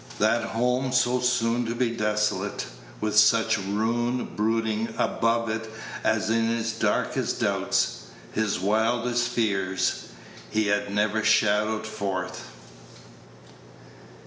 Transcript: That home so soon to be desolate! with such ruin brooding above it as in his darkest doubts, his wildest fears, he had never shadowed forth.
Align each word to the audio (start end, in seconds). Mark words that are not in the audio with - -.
That 0.17 0.41
home 0.45 0.91
so 0.93 1.19
soon 1.19 1.67
to 1.67 1.75
be 1.75 1.91
desolate! 1.91 2.65
with 2.99 3.15
such 3.15 3.59
ruin 3.59 4.29
brooding 4.35 4.91
above 4.97 5.47
it 5.47 5.69
as 6.03 6.31
in 6.31 6.47
his 6.47 6.71
darkest 6.71 7.39
doubts, 7.39 8.05
his 8.31 8.59
wildest 8.59 9.27
fears, 9.27 10.07
he 10.49 10.65
had 10.69 10.91
never 10.91 11.23
shadowed 11.23 11.85
forth. 11.85 12.45